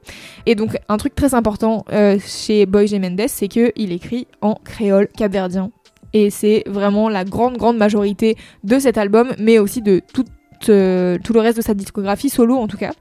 Et 0.47 0.55
donc 0.55 0.77
un 0.89 0.97
truc 0.97 1.15
très 1.15 1.35
important 1.35 1.85
chez 2.25 2.67
Boy 2.67 2.87
J. 2.87 2.99
Mendes, 3.01 3.23
c'est 3.29 3.49
qu'il 3.49 3.93
écrit 3.93 4.27
en 4.41 4.55
créole 4.65 5.09
capverdien. 5.17 5.71
Et 6.13 6.31
c'est 6.31 6.63
vraiment 6.67 7.09
la 7.09 7.25
grande, 7.25 7.57
grande 7.57 7.77
majorité 7.77 8.37
de 8.63 8.79
cet 8.79 8.97
album, 8.99 9.33
mais 9.39 9.59
aussi 9.59 9.83
de 9.83 10.01
tout, 10.13 10.25
euh, 10.69 11.19
tout 11.23 11.33
le 11.33 11.41
reste 11.41 11.57
de 11.57 11.63
sa 11.63 11.75
discographie, 11.75 12.31
solo 12.31 12.57
en 12.57 12.67
tout 12.67 12.77
cas. 12.77 12.93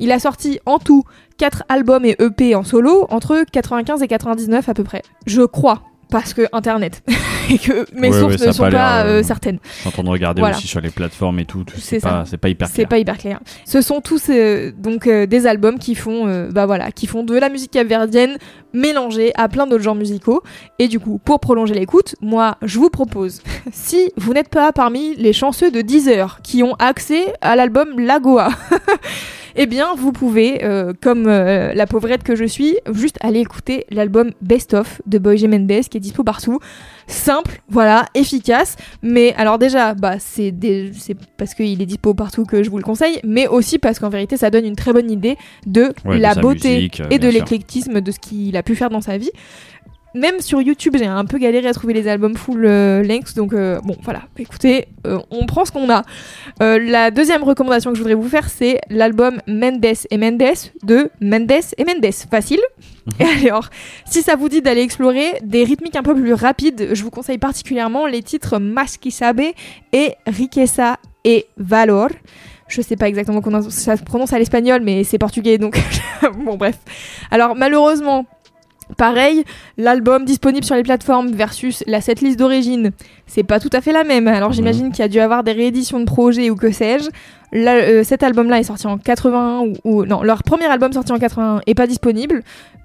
Il 0.00 0.12
a 0.12 0.18
sorti 0.18 0.60
en 0.66 0.78
tout 0.78 1.04
4 1.38 1.64
albums 1.68 2.04
et 2.04 2.16
EP 2.18 2.54
en 2.54 2.64
solo, 2.64 3.06
entre 3.10 3.44
95 3.50 4.02
et 4.02 4.08
99 4.08 4.68
à 4.68 4.74
peu 4.74 4.84
près. 4.84 5.02
Je 5.26 5.42
crois, 5.42 5.82
parce 6.12 6.32
que 6.34 6.42
Internet. 6.52 7.02
et 7.50 7.58
que 7.58 7.86
mes 7.92 8.10
Ouais, 8.10 8.18
sources 8.20 8.36
ouais, 8.40 8.46
ne 8.46 8.52
sont 8.52 8.70
pas 8.70 9.02
euh, 9.04 9.20
euh, 9.20 9.22
certaines. 9.24 9.58
Train 9.90 10.02
de 10.04 10.08
regarder 10.08 10.40
Voilà. 10.40 10.56
aussi 10.56 10.68
sur 10.68 10.80
les 10.80 10.90
plateformes 10.90 11.40
et 11.40 11.44
tout. 11.44 11.64
tout, 11.64 11.74
C'est 11.78 11.98
pas, 12.00 12.08
ça. 12.08 12.24
c'est 12.26 12.36
pas 12.36 12.48
hyper 12.48 12.68
C'est 12.68 12.74
clair. 12.74 12.88
pas 12.88 12.98
hyper 12.98 13.18
clair. 13.18 13.40
Ce 13.64 13.80
sont 13.80 14.00
tous 14.00 14.26
euh, 14.30 14.70
donc 14.78 15.06
euh, 15.08 15.26
des 15.26 15.46
albums 15.48 15.78
qui 15.80 15.94
font, 15.96 16.48
bah 16.52 16.66
voilà, 16.66 16.92
qui 16.92 17.06
font 17.08 17.24
de 17.24 17.36
la 17.36 17.48
musique 17.48 17.72
capverdienne 17.72 18.36
mélangée 18.72 19.32
à 19.34 19.48
plein 19.48 19.66
d'autres 19.66 19.82
genres 19.82 19.94
musicaux. 19.96 20.42
Et 20.78 20.86
du 20.86 21.00
coup, 21.00 21.18
pour 21.24 21.40
prolonger 21.40 21.74
l'écoute, 21.74 22.14
moi, 22.20 22.56
je 22.62 22.78
vous 22.78 22.90
propose, 22.90 23.42
si 23.72 24.12
vous 24.16 24.32
n'êtes 24.34 24.48
pas 24.50 24.70
parmi 24.72 25.16
les 25.16 25.32
chanceux 25.32 25.70
de 25.70 25.80
Deezer 25.80 26.40
qui 26.42 26.62
ont 26.62 26.74
accès 26.74 27.32
à 27.40 27.56
l'album 27.56 27.98
Lagoa. 27.98 28.50
Eh 29.56 29.66
bien, 29.66 29.94
vous 29.96 30.12
pouvez, 30.12 30.64
euh, 30.64 30.92
comme 31.00 31.26
euh, 31.26 31.72
la 31.74 31.86
pauvrette 31.86 32.22
que 32.22 32.34
je 32.36 32.44
suis, 32.44 32.76
juste 32.94 33.16
aller 33.20 33.40
écouter 33.40 33.84
l'album 33.90 34.30
Best 34.40 34.74
Of 34.74 35.02
de 35.06 35.18
Boy 35.18 35.36
J. 35.38 35.48
Mendes 35.48 35.68
qui 35.90 35.96
est 35.96 36.00
dispo 36.00 36.24
partout. 36.24 36.58
Simple, 37.06 37.60
voilà, 37.68 38.06
efficace. 38.14 38.76
Mais 39.02 39.34
alors 39.36 39.58
déjà, 39.58 39.94
bah 39.94 40.16
c'est 40.18 40.50
des- 40.52 40.90
c'est 40.98 41.16
parce 41.36 41.54
qu'il 41.54 41.80
est 41.82 41.86
dispo 41.86 42.14
partout 42.14 42.44
que 42.44 42.62
je 42.62 42.70
vous 42.70 42.78
le 42.78 42.82
conseille, 42.84 43.20
mais 43.24 43.46
aussi 43.46 43.78
parce 43.78 43.98
qu'en 43.98 44.08
vérité, 44.08 44.36
ça 44.36 44.50
donne 44.50 44.64
une 44.64 44.76
très 44.76 44.92
bonne 44.92 45.10
idée 45.10 45.36
de 45.66 45.92
Ouais, 46.04 46.18
la 46.18 46.34
beauté 46.34 46.74
musique, 46.76 47.00
euh, 47.00 47.08
et 47.10 47.18
de 47.18 47.30
sûr. 47.30 47.40
l'éclectisme 47.40 48.00
de 48.00 48.10
ce 48.10 48.18
qu'il 48.18 48.56
a 48.56 48.62
pu 48.62 48.74
faire 48.74 48.88
dans 48.90 49.00
sa 49.02 49.18
vie. 49.18 49.30
Même 50.14 50.40
sur 50.40 50.60
YouTube, 50.60 50.96
j'ai 50.98 51.06
un 51.06 51.24
peu 51.24 51.38
galéré 51.38 51.68
à 51.68 51.72
trouver 51.72 51.94
les 51.94 52.06
albums 52.06 52.36
full 52.36 52.66
euh, 52.66 53.02
length, 53.02 53.34
donc 53.34 53.54
euh, 53.54 53.80
bon, 53.82 53.96
voilà. 54.02 54.22
Écoutez, 54.38 54.88
euh, 55.06 55.18
on 55.30 55.46
prend 55.46 55.64
ce 55.64 55.72
qu'on 55.72 55.90
a. 55.90 56.02
Euh, 56.62 56.78
la 56.78 57.10
deuxième 57.10 57.42
recommandation 57.42 57.90
que 57.90 57.96
je 57.96 58.02
voudrais 58.02 58.14
vous 58.14 58.28
faire, 58.28 58.48
c'est 58.50 58.78
l'album 58.90 59.40
Mendes 59.46 59.84
et 60.10 60.18
Mendes 60.18 60.42
de 60.82 61.10
Mendes 61.20 61.50
et 61.50 61.84
Mendes. 61.84 62.12
Facile. 62.30 62.60
Mhm. 63.06 63.26
Et 63.44 63.48
alors, 63.48 63.70
si 64.04 64.22
ça 64.22 64.36
vous 64.36 64.48
dit 64.50 64.60
d'aller 64.60 64.82
explorer 64.82 65.38
des 65.42 65.64
rythmiques 65.64 65.96
un 65.96 66.02
peu 66.02 66.14
plus 66.14 66.34
rapides, 66.34 66.90
je 66.92 67.02
vous 67.02 67.10
conseille 67.10 67.38
particulièrement 67.38 68.06
les 68.06 68.22
titres 68.22 68.58
Mas 68.58 68.98
qui 68.98 69.10
sabe 69.10 69.40
et 69.92 70.14
Riqueza 70.26 70.98
et 71.24 71.46
Valor. 71.56 72.08
Je 72.68 72.80
sais 72.80 72.96
pas 72.96 73.08
exactement 73.08 73.40
comment 73.40 73.62
ça 73.62 73.96
se 73.96 74.02
prononce 74.02 74.32
à 74.32 74.38
l'espagnol, 74.38 74.80
mais 74.82 75.04
c'est 75.04 75.18
portugais, 75.18 75.58
donc 75.58 75.78
bon 76.44 76.56
bref. 76.56 76.78
Alors 77.30 77.54
malheureusement, 77.54 78.26
pareil, 78.96 79.44
l'album 79.78 80.24
disponible 80.24 80.64
sur 80.64 80.74
les 80.74 80.82
plateformes 80.82 81.30
versus 81.32 81.82
la 81.86 82.00
setlist 82.00 82.38
d'origine, 82.38 82.90
c'est 83.26 83.42
pas 83.44 83.60
tout 83.60 83.70
à 83.72 83.80
fait 83.80 83.92
la 83.92 84.04
même. 84.04 84.28
Alors 84.28 84.52
j'imagine 84.52 84.90
qu'il 84.90 85.00
y 85.00 85.02
a 85.02 85.08
dû 85.08 85.20
avoir 85.20 85.42
des 85.44 85.52
rééditions 85.52 86.00
de 86.00 86.04
projets 86.04 86.50
ou 86.50 86.56
que 86.56 86.70
sais-je. 86.72 87.08
Euh, 87.54 88.02
cet 88.04 88.22
album-là 88.22 88.58
est 88.60 88.64
sorti 88.64 88.86
en 88.86 88.96
81 88.98 89.60
ou, 89.60 89.72
ou- 89.84 90.04
non, 90.06 90.22
leur 90.22 90.42
premier 90.42 90.64
album 90.66 90.92
sorti 90.92 91.12
en 91.12 91.18
81 91.18 91.60
est 91.66 91.74
pas 91.74 91.86
disponible. 91.86 92.42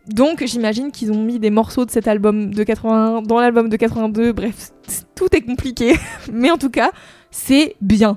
Donc 0.07 0.43
j'imagine 0.45 0.91
qu'ils 0.91 1.11
ont 1.11 1.21
mis 1.21 1.37
des 1.39 1.49
morceaux 1.49 1.85
de 1.85 1.91
cet 1.91 2.07
album 2.07 2.53
de 2.53 2.63
81 2.63 3.21
dans 3.21 3.39
l'album 3.39 3.69
de 3.69 3.75
82. 3.77 4.31
Bref, 4.33 4.71
tout 5.15 5.27
est 5.35 5.41
compliqué, 5.41 5.95
mais 6.33 6.49
en 6.51 6.57
tout 6.57 6.69
cas, 6.69 6.91
c'est 7.31 7.75
bien. 7.81 8.15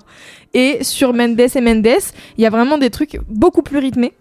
Et 0.54 0.82
sur 0.82 1.12
Mendes 1.14 1.38
et 1.40 1.60
Mendes, 1.60 1.86
il 2.36 2.42
y 2.42 2.46
a 2.46 2.50
vraiment 2.50 2.78
des 2.78 2.90
trucs 2.90 3.18
beaucoup 3.28 3.62
plus 3.62 3.78
rythmés 3.78 4.12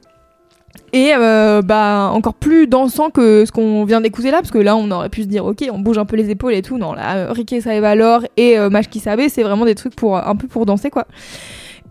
et 0.92 1.12
euh, 1.16 1.62
bah 1.62 2.10
encore 2.14 2.34
plus 2.34 2.68
dansant 2.68 3.10
que 3.10 3.46
ce 3.46 3.52
qu'on 3.52 3.84
vient 3.86 4.02
d'écouter 4.02 4.32
là 4.32 4.38
parce 4.38 4.52
que 4.52 4.58
là 4.58 4.76
on 4.76 4.90
aurait 4.92 5.10
pu 5.10 5.24
se 5.24 5.28
dire 5.28 5.46
ok 5.46 5.66
on 5.72 5.80
bouge 5.80 5.98
un 5.98 6.06
peu 6.06 6.16
les 6.16 6.30
épaules 6.30 6.54
et 6.54 6.62
tout. 6.62 6.78
Non 6.78 6.94
là 6.94 7.18
euh, 7.18 7.32
Ricky 7.32 7.60
Valor 7.60 8.26
et 8.38 8.58
euh, 8.58 8.70
qui 8.90 9.00
savait 9.00 9.30
c'est 9.30 9.44
vraiment 9.44 9.66
des 9.66 9.76
trucs 9.76 9.96
pour 9.96 10.18
un 10.18 10.36
peu 10.36 10.48
pour 10.48 10.66
danser 10.66 10.90
quoi. 10.90 11.06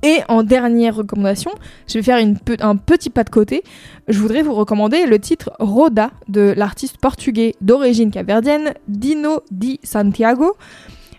Et 0.02 0.20
en 0.28 0.42
dernière 0.42 0.97
recommandation 0.97 1.52
je 1.87 1.94
vais 1.99 2.02
faire 2.02 2.18
un 2.61 2.76
petit 2.76 3.11
pas 3.11 3.25
de 3.25 3.30
côté. 3.30 3.62
Je 4.08 4.18
voudrais 4.18 4.42
vous 4.42 4.54
recommander 4.54 5.06
le 5.06 5.18
titre 5.18 5.52
Roda 5.61 6.11
de 6.28 6.54
l'artiste 6.56 6.99
portugais 6.99 7.54
d'origine 7.61 8.11
capverdienne 8.11 8.75
Dino 8.88 9.42
Di 9.50 9.78
Santiago 9.85 10.56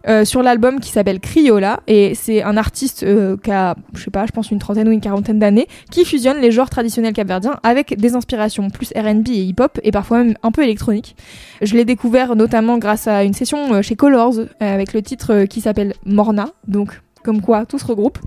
euh, 0.08 0.26
sur 0.26 0.42
l'album 0.42 0.80
qui 0.80 0.90
s'appelle 0.92 1.20
Criolla 1.20 1.82
et 1.88 2.16
c'est 2.16 2.42
un 2.44 2.58
artiste 2.58 3.04
euh, 3.04 3.38
qui 3.38 3.52
a 3.52 3.76
je 3.94 4.04
sais 4.04 4.12
pas 4.12 4.26
je 4.26 4.32
pense 4.32 4.52
une 4.52 4.60
trentaine 4.60 4.88
ou 4.88 4.92
une 4.92 5.02
quarantaine 5.02 5.40
d'années 5.40 5.68
qui 5.92 6.06
fusionne 6.06 6.40
les 6.40 6.52
genres 6.52 6.70
traditionnels 6.70 7.14
capverdiens 7.14 7.60
avec 7.64 7.98
des 7.98 8.16
inspirations 8.16 8.70
plus 8.70 8.92
R&B 8.96 9.30
et 9.30 9.44
hip-hop 9.44 9.80
et 9.84 9.92
parfois 9.92 10.24
même 10.24 10.36
un 10.44 10.52
peu 10.52 10.64
électronique. 10.64 11.16
Je 11.62 11.76
l'ai 11.76 11.86
découvert 11.86 12.36
notamment 12.36 12.78
grâce 12.78 13.08
à 13.08 13.24
une 13.24 13.34
session 13.34 13.74
euh, 13.74 13.82
chez 13.82 13.96
Colors 13.96 14.40
euh, 14.40 14.46
avec 14.60 14.94
le 14.94 15.02
titre 15.02 15.46
qui 15.46 15.62
s'appelle 15.62 15.94
Morna, 16.06 16.50
donc 16.68 17.02
comme 17.24 17.42
quoi 17.42 17.66
tout 17.66 17.80
se 17.80 17.86
regroupe. 17.86 18.18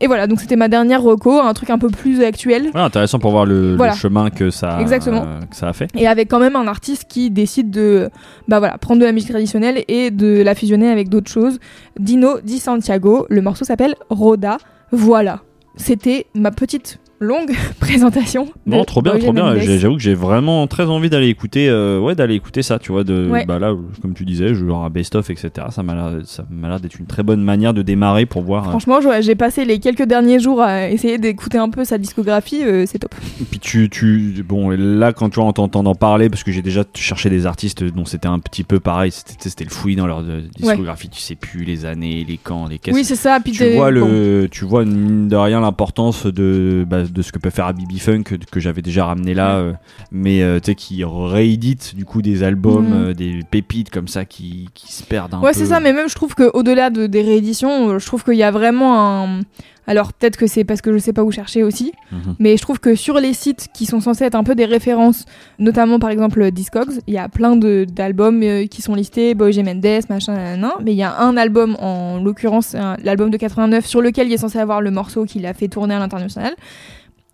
Et 0.00 0.06
voilà, 0.06 0.26
donc 0.26 0.40
c'était 0.40 0.56
ma 0.56 0.68
dernière 0.68 1.02
reco, 1.02 1.40
un 1.40 1.52
truc 1.54 1.70
un 1.70 1.78
peu 1.78 1.88
plus 1.88 2.22
actuel 2.22 2.70
Ouais, 2.74 2.80
intéressant 2.80 3.18
pour 3.18 3.30
voir 3.30 3.46
le, 3.46 3.76
chemin 3.96 4.30
que 4.30 4.50
ça, 4.50 4.80
Exactement. 4.80 5.24
euh, 5.26 5.40
que 5.40 5.56
ça 5.56 5.68
a 5.68 5.72
fait. 5.72 5.88
et 5.96 6.06
avec 6.06 6.28
quand 6.28 6.38
même 6.40 6.56
un 6.56 6.66
artiste 6.66 7.06
qui 7.08 7.30
décide 7.30 7.70
de 7.70 8.10
bah 8.46 8.58
voilà, 8.58 8.78
prendre 8.78 9.00
de 9.00 9.06
la 9.06 9.12
musique 9.12 9.30
traditionnelle 9.30 9.84
et 9.88 10.10
de 10.10 10.42
la 10.42 10.54
fusionner 10.54 10.90
avec 10.90 11.08
d'autres 11.08 11.30
choses. 11.30 11.58
Dino 11.98 12.40
Di 12.42 12.58
Santiago, 12.58 13.26
le 13.28 13.42
morceau 13.42 13.64
s'appelle 13.64 13.94
Roda. 14.10 14.58
Voilà. 14.92 15.40
C'était 15.76 16.26
ma 16.34 16.50
petite 16.50 16.98
longue 17.20 17.52
présentation. 17.80 18.48
Non, 18.66 18.84
trop 18.84 19.02
bien, 19.02 19.18
trop 19.18 19.32
bien. 19.32 19.54
Mendes. 19.54 19.60
J'avoue 19.60 19.96
que 19.96 20.02
j'ai 20.02 20.14
vraiment 20.14 20.66
très 20.66 20.84
envie 20.84 21.10
d'aller 21.10 21.28
écouter, 21.28 21.68
euh, 21.68 21.98
ouais, 21.98 22.14
d'aller 22.14 22.34
écouter 22.34 22.62
ça, 22.62 22.78
tu 22.78 22.92
vois, 22.92 23.04
de, 23.04 23.28
Ouais. 23.28 23.44
bah 23.46 23.58
là, 23.58 23.74
comme 24.02 24.14
tu 24.14 24.24
disais, 24.24 24.54
genre 24.54 24.84
un 24.84 24.90
best-of, 24.90 25.28
etc. 25.30 25.50
Ça 25.70 25.82
m'a 25.82 25.94
l'air, 25.94 26.80
d'être 26.80 26.98
une 26.98 27.06
très 27.06 27.22
bonne 27.22 27.42
manière 27.42 27.74
de 27.74 27.82
démarrer 27.82 28.26
pour 28.26 28.42
voir. 28.42 28.66
euh, 28.66 28.70
Franchement, 28.70 29.00
j'ai 29.20 29.34
passé 29.34 29.64
les 29.64 29.78
quelques 29.78 30.04
derniers 30.06 30.38
jours 30.38 30.60
à 30.62 30.88
essayer 30.88 31.18
d'écouter 31.18 31.58
un 31.58 31.68
peu 31.68 31.84
sa 31.84 31.98
discographie, 31.98 32.62
euh, 32.64 32.84
c'est 32.86 32.98
top. 32.98 33.14
Et 33.40 33.44
puis 33.44 33.58
tu, 33.58 33.88
tu, 33.90 34.44
bon, 34.46 34.70
là, 34.70 35.12
quand 35.12 35.30
tu 35.30 35.40
vois, 35.40 35.44
en 35.48 35.94
parler, 35.94 36.28
parce 36.28 36.44
que 36.44 36.52
j'ai 36.52 36.62
déjà 36.62 36.84
cherché 36.94 37.30
des 37.30 37.46
artistes 37.46 37.84
dont 37.84 38.04
c'était 38.04 38.28
un 38.28 38.38
petit 38.38 38.64
peu 38.64 38.80
pareil, 38.80 39.10
c'était, 39.12 39.64
le 39.64 39.70
fouillis 39.70 39.96
dans 39.96 40.06
leur 40.06 40.22
discographie, 40.56 41.08
tu 41.08 41.20
sais 41.20 41.34
plus 41.34 41.64
les 41.64 41.84
années, 41.84 42.24
les 42.28 42.36
camps, 42.36 42.66
les 42.68 42.78
caisses. 42.78 42.94
Oui, 42.94 43.04
c'est 43.04 43.16
ça. 43.16 43.40
Puis 43.40 43.52
tu 43.52 43.68
vois 43.74 43.90
bon. 43.90 44.06
le 44.08 44.48
tu 44.50 44.64
vois 44.64 44.84
mine 44.84 45.28
de 45.28 45.36
rien 45.36 45.60
l'importance 45.60 46.26
de 46.26 46.84
bah, 46.88 47.02
de 47.12 47.22
ce 47.22 47.32
que 47.32 47.38
peut 47.38 47.50
faire 47.50 47.66
Abibi 47.66 47.98
Funk 47.98 48.22
que, 48.24 48.34
que 48.36 48.60
j'avais 48.60 48.82
déjà 48.82 49.04
ramené 49.06 49.34
là 49.34 49.56
euh, 49.56 49.72
mais 50.12 50.42
euh, 50.42 50.58
tu 50.60 50.66
sais 50.66 50.74
qui 50.74 51.02
réédite 51.04 51.94
du 51.96 52.04
coup 52.04 52.22
des 52.22 52.42
albums 52.42 52.88
Mhm. 52.88 52.92
euh, 53.10 53.14
des 53.14 53.40
pépites 53.50 53.90
comme 53.90 54.08
ça 54.08 54.24
qui, 54.24 54.68
qui 54.74 54.92
se 54.92 55.02
perdent 55.02 55.34
un 55.34 55.40
Ouais, 55.40 55.52
peu 55.52 55.58
c'est 55.58 55.66
ça, 55.66 55.80
mais 55.80 55.92
même 55.92 56.08
je 56.08 56.14
trouve 56.14 56.34
qu'au-delà 56.34 56.90
de, 56.90 57.06
des 57.06 57.22
rééditions, 57.22 57.90
euh, 57.90 57.98
je 57.98 58.06
trouve 58.06 58.22
qu'il 58.24 58.34
y 58.36 58.42
a 58.42 58.50
vraiment 58.50 59.24
un. 59.24 59.40
Alors 59.88 60.12
peut-être 60.12 60.36
que 60.36 60.46
c'est 60.46 60.62
parce 60.64 60.80
que 60.82 60.92
je 60.92 60.98
sais 60.98 61.12
pas 61.14 61.24
où 61.24 61.32
chercher 61.32 61.62
aussi, 61.64 61.92
Mhm. 62.12 62.36
mais 62.38 62.56
je 62.56 62.62
trouve 62.62 62.78
que 62.78 62.94
sur 62.94 63.18
les 63.18 63.32
sites 63.32 63.68
qui 63.74 63.86
sont 63.86 64.00
censés 64.00 64.24
être 64.24 64.34
un 64.36 64.44
peu 64.44 64.54
des 64.54 64.66
références, 64.66 65.24
notamment 65.58 65.98
par 65.98 66.10
exemple 66.10 66.50
Discogs, 66.52 67.00
il 67.06 67.14
y 67.14 67.18
a 67.18 67.28
plein 67.28 67.56
de- 67.56 67.84
d'albums 67.90 68.42
euh, 68.42 68.66
qui 68.66 68.82
sont 68.82 68.94
listés, 68.94 69.34
Boy 69.34 69.52
J. 69.52 69.62
Mendes, 69.64 69.86
machin, 70.10 70.34
nanana, 70.34 70.74
mais 70.84 70.92
il 70.92 70.96
y 70.98 71.02
a 71.02 71.18
un 71.20 71.36
album, 71.36 71.74
en 71.80 72.18
l'occurrence 72.22 72.76
l'album 73.02 73.30
de 73.30 73.36
89, 73.38 73.86
sur 73.86 74.00
lequel 74.02 74.28
il 74.28 74.32
est 74.34 74.36
censé 74.38 74.58
avoir 74.58 74.80
le 74.82 74.90
morceau 74.90 75.24
qu'il 75.24 75.44
a 75.46 75.54
fait 75.54 75.68
tourner 75.68 75.94
à 75.94 75.98
l'international. 75.98 76.54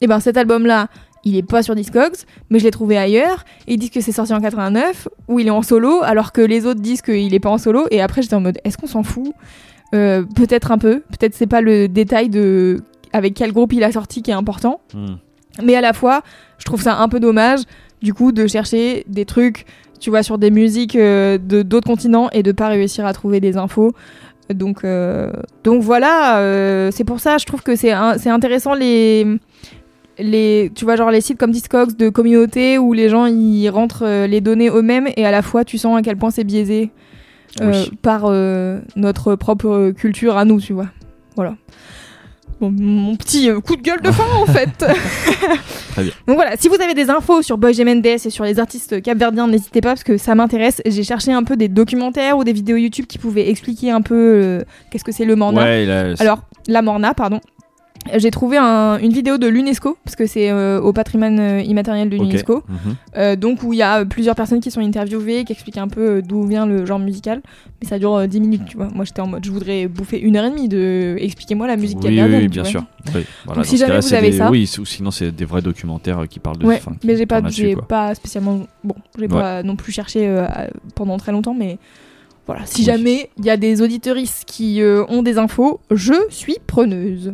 Et 0.01 0.07
ben 0.07 0.21
cet 0.21 0.37
album-là, 0.37 0.89
il 1.25 1.37
est 1.37 1.43
pas 1.43 1.63
sur 1.63 1.75
Discogs, 1.75 2.15
mais 2.51 2.59
je 2.59 2.65
l'ai 2.65 2.71
trouvé 2.71 2.99
ailleurs. 2.99 3.45
Et 3.67 3.75
ils 3.75 3.79
disent 3.79 3.91
que 3.91 4.01
c'est 4.01 4.13
sorti 4.13 4.33
en 4.35 4.41
89, 4.41 5.09
où 5.27 5.41
il 5.41 5.47
est 5.47 5.51
en 5.51 5.63
solo, 5.63 6.03
alors 6.03 6.33
que 6.33 6.43
les 6.43 6.67
autres 6.67 6.81
disent 6.81 7.01
qu'il 7.03 7.35
est 7.35 7.41
pas 7.41 7.51
en 7.51 7.59
solo. 7.59 7.87
Et 7.91 8.01
après, 8.03 8.21
j'étais 8.23 8.35
en 8.35 8.41
mode, 8.43 8.59
est-ce 8.65 8.77
qu'on 8.77 8.87
s'en 8.87 9.03
fout? 9.03 9.33
Euh, 9.95 10.23
Peut-être 10.35 10.73
un 10.73 10.79
peu. 10.79 11.01
Peut-être 11.11 11.35
c'est 11.35 11.47
pas 11.47 11.61
le 11.61 11.89
détail 11.89 12.29
de 12.29 12.81
avec 13.13 13.35
quel 13.35 13.53
groupe 13.53 13.73
il 13.73 13.85
a 13.85 13.93
sorti 13.93 14.23
qui 14.23 14.31
est 14.31 14.35
important. 14.35 14.81
Mhm. 14.95 15.19
Mais 15.63 15.77
à 15.77 15.81
la 15.81 15.93
fois, 15.93 16.23
je 16.59 16.65
trouve 16.65 16.83
ça 16.83 16.99
un 16.99 17.09
peu 17.09 17.21
dommage, 17.21 17.61
du 18.03 18.13
coup, 18.13 18.33
de 18.33 18.49
chercher 18.49 19.05
des 19.07 19.25
trucs, 19.25 19.67
tu 20.01 20.11
vois, 20.11 20.25
sur 20.25 20.37
des 20.37 20.51
musiques 20.51 20.97
euh, 20.97 21.39
de 21.39 21.63
d'autres 21.63 21.87
continents 21.87 22.29
et 22.31 22.43
de 22.43 22.51
pas 22.51 22.69
réussir 22.69 23.07
à 23.07 23.13
trouver 23.13 23.39
des 23.39 23.57
infos. 23.57 23.93
Donc, 24.53 24.85
euh, 24.85 25.31
donc 25.63 25.83
voilà, 25.83 26.91
c'est 26.91 27.05
pour 27.05 27.21
ça, 27.21 27.39
je 27.39 27.47
trouve 27.47 27.63
que 27.63 27.77
c'est 27.77 27.93
intéressant 27.93 28.75
les 28.75 29.27
les 30.19 30.71
tu 30.75 30.85
vois 30.85 30.95
genre 30.95 31.11
les 31.11 31.21
sites 31.21 31.39
comme 31.39 31.51
Discogs 31.51 31.97
de 31.97 32.09
communauté 32.09 32.79
où 32.79 32.93
les 32.93 33.09
gens 33.09 33.27
ils 33.27 33.69
rentrent 33.69 34.27
les 34.27 34.41
données 34.41 34.69
eux-mêmes 34.69 35.09
et 35.17 35.27
à 35.27 35.33
la 35.33 35.43
fois 35.43 35.65
tu 35.65 35.77
sens 35.77 35.99
à 35.99 36.03
quel 36.03 36.17
point 36.17 36.31
c'est 36.31 36.45
biaisé 36.45 36.93
Oui. 37.61 37.91
par 38.03 38.23
euh, 38.25 38.81
notre 38.97 39.35
propre 39.37 39.91
culture 39.91 40.37
à 40.37 40.45
nous, 40.45 40.61
tu 40.61 40.73
vois. 40.73 40.89
Voilà. 41.37 41.55
Bon, 42.61 42.71
mon 42.71 43.17
petit 43.17 43.51
euh, 43.51 43.61
coup 43.61 43.77
de 43.77 43.83
gueule 43.83 44.01
de 44.01 44.11
fin 44.13 44.25
en 44.37 44.47
fait. 44.47 44.71
Très 45.91 46.03
bien. 46.05 46.13
Donc 46.27 46.37
voilà, 46.37 46.57
si 46.57 46.69
vous 46.69 46.81
avez 46.81 46.95
des 46.95 47.11
infos 47.11 47.43
sur 47.43 47.59
Boy 47.59 47.75
Mendes 47.85 48.07
et 48.07 48.19
sur 48.19 48.45
les 48.45 48.59
artistes 48.61 49.03
capverdiens, 49.03 49.49
n'hésitez 49.49 49.81
pas 49.81 49.91
parce 49.91 50.05
que 50.05 50.17
ça 50.17 50.35
m'intéresse. 50.35 50.81
J'ai 50.87 51.03
cherché 51.03 51.33
un 51.33 51.43
peu 51.43 51.57
des 51.57 51.69
documentaires 51.69 52.39
ou 52.39 52.45
des 52.45 52.53
vidéos 52.53 52.77
YouTube 52.77 53.07
qui 53.07 53.19
pouvaient 53.19 53.49
expliquer 53.51 53.91
un 53.91 54.03
peu 54.03 54.15
euh, 54.15 54.63
qu'est-ce 54.91 55.05
que 55.05 55.13
c'est 55.13 55.25
le 55.25 55.37
morna. 55.37 55.63
Ouais, 55.63 56.15
Alors, 56.19 56.43
la 56.69 56.83
morna, 56.83 57.15
pardon. 57.15 57.41
J'ai 58.17 58.31
trouvé 58.31 58.59
un- 58.59 58.99
une 58.99 59.13
vidéo 59.13 59.39
de 59.39 59.47
l'UNESCO, 59.47 59.97
parce 60.05 60.15
que 60.15 60.27
c'est 60.27 60.51
euh, 60.51 60.81
au 60.81 60.93
patrimoine 60.93 61.41
euh, 61.41 61.61
immatériel 61.63 62.11
de 62.11 62.17
l'UNESCO, 62.17 62.63
Mhm. 62.69 62.77
euh, 63.17 63.35
donc 63.37 63.63
où 63.63 63.73
il 63.73 63.79
y 63.79 63.83
a 63.83 64.05
plusieurs 64.05 64.35
personnes 64.35 64.61
qui 64.61 64.71
sont 64.71 64.81
interviewées, 64.81 65.45
qui 65.45 65.53
expliquent 65.53 65.79
un 65.79 65.89
peu 65.89 66.21
d'où 66.21 66.47
vient 66.47 66.67
le 66.67 66.85
genre 66.85 66.99
musical, 66.99 67.41
mais 67.83 67.89
ça 67.89 67.99
dure 67.99 68.15
euh, 68.15 68.27
10 68.27 68.41
minutes, 68.41 68.63
tu 68.67 68.77
vois. 68.77 68.89
Moi 68.95 69.05
j'étais 69.07 69.21
en 69.23 69.27
mode, 69.27 69.45
je 69.45 69.51
voudrais 69.51 69.87
bouffer 69.89 70.21
une 70.21 70.37
heure 70.37 70.45
et 70.45 70.51
demie 70.51 70.69
de 70.69 71.17
expliquez-moi 71.19 71.67
la 71.67 71.77
musique 71.77 71.99
Oui, 72.03 72.09
oui, 72.11 72.17
capverdienne, 72.17 72.43
oui, 72.43 72.49
bien 72.49 72.63
vois. 72.63 72.71
sûr. 72.71 72.85
Oui, 73.15 73.25
voilà, 73.47 73.63
Donc, 73.63 73.67
si 73.67 73.77
jamais 73.79 74.01
vous 74.01 74.15
avez 74.15 74.31
des- 74.31 74.37
ça- 74.37 74.51
Oui, 74.51 74.71
ou 74.79 74.85
sinon 74.85 75.11
c'est 75.11 75.31
des 75.33 75.45
vrais 75.47 75.63
documentaires 75.63 76.25
qui 76.29 76.41
parlent 76.41 76.59
de. 76.59 76.67
Ouais, 76.67 76.81
qui 76.81 77.07
mais 77.07 77.17
j'ai 77.17 77.27
pas, 77.27 77.41
j'ai 77.49 77.75
pas 77.75 78.15
spécialement, 78.15 78.61
bon, 78.85 78.95
j'ai 79.17 79.23
Ouais. 79.23 79.29
pas 79.29 79.63
non 79.63 79.77
plus 79.77 79.93
cherché 79.93 80.31
pendant 80.95 81.17
très 81.17 81.33
longtemps, 81.33 81.55
mais 81.59 81.79
voilà. 82.47 82.67
Si 82.67 82.81
Oui. 82.81 82.85
jamais 82.85 83.31
il 83.39 83.47
y 83.47 83.51
a 83.51 83.57
des 83.57 83.81
auditeuristes 83.81 84.45
qui 84.47 84.83
ont 85.09 85.23
des 85.23 85.39
infos, 85.39 85.81
je 85.91 86.13
suis 86.29 86.57
preneuse. 86.67 87.33